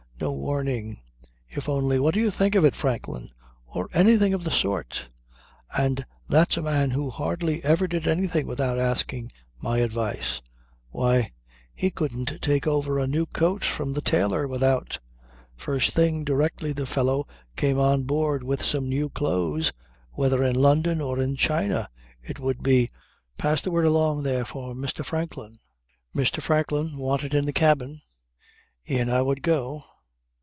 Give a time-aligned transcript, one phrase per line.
[0.23, 0.99] No warning.
[1.49, 3.31] If only: 'What do you think of it, Franklin?'
[3.65, 5.09] or anything of the sort.
[5.75, 10.39] And that's a man who hardly ever did anything without asking my advice.
[10.91, 11.31] Why!
[11.73, 14.99] He couldn't take over a new coat from the tailor without...
[15.55, 17.25] first thing, directly the fellow
[17.55, 19.71] came on board with some new clothes,
[20.11, 21.89] whether in London or in China,
[22.21, 22.91] it would be:
[23.39, 25.03] 'Pass the word along there for Mr.
[25.03, 25.55] Franklin.
[26.15, 26.43] Mr.
[26.43, 28.01] Franklin wanted in the cabin.'
[28.85, 29.81] In I would go.